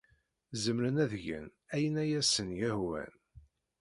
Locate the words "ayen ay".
1.75-2.11